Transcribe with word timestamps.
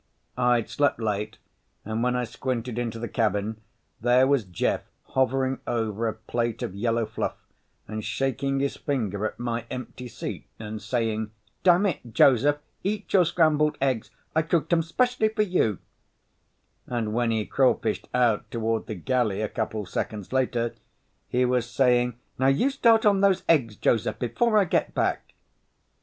I'd 0.35 0.67
slept 0.67 0.99
late 0.99 1.37
and 1.85 2.01
when 2.01 2.15
I 2.15 2.23
squinted 2.23 2.79
into 2.79 2.97
the 2.97 3.07
cabin 3.07 3.61
there 4.01 4.25
was 4.25 4.43
Jeff 4.45 4.81
hovering 5.09 5.59
over 5.67 6.07
a 6.07 6.13
plate 6.13 6.63
of 6.63 6.73
yellow 6.73 7.05
fluff 7.05 7.35
and 7.87 8.03
shaking 8.03 8.61
his 8.61 8.77
finger 8.77 9.27
at 9.27 9.37
my 9.39 9.67
empty 9.69 10.07
seat 10.07 10.47
and 10.57 10.81
saying, 10.81 11.29
"Dammit, 11.61 12.15
Joseph, 12.15 12.57
eat 12.83 13.13
your 13.13 13.25
scrambled 13.25 13.77
eggs, 13.79 14.09
I 14.35 14.41
cooked 14.41 14.73
'em 14.73 14.81
'specially 14.81 15.29
for 15.29 15.43
you," 15.43 15.77
and 16.87 17.13
when 17.13 17.29
he 17.29 17.45
crawfished 17.45 18.09
out 18.11 18.49
toward 18.49 18.87
the 18.87 18.95
galley 18.95 19.41
a 19.43 19.47
couple 19.47 19.85
seconds 19.85 20.33
later 20.33 20.73
he 21.27 21.45
was 21.45 21.69
saying, 21.69 22.17
"Now 22.39 22.47
you 22.47 22.71
start 22.71 23.05
on 23.05 23.21
those 23.21 23.43
eggs, 23.47 23.75
Joseph, 23.75 24.17
before 24.17 24.57
I 24.57 24.65
get 24.65 24.95
back." 24.95 25.35